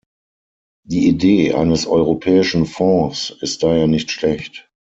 Die 0.83 1.07
Idee 1.09 1.53
eines 1.53 1.85
Europäischen 1.85 2.65
Fonds 2.65 3.29
ist 3.41 3.61
daher 3.61 3.85
nicht 3.85 4.09
schlecht. 4.09 4.67